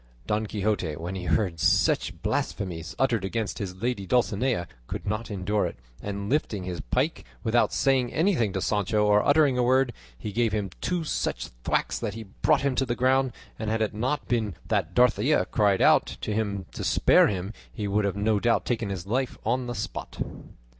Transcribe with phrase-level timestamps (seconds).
[0.25, 5.67] Don Quixote, when he heard such blasphemies uttered against his lady Dulcinea, could not endure
[5.67, 10.31] it, and lifting his pike, without saying anything to Sancho or uttering a word, he
[10.31, 13.93] gave him two such thwacks that he brought him to the ground; and had it
[13.93, 18.39] not been that Dorothea cried out to him to spare him he would have no
[18.39, 20.17] doubt taken his life on the spot.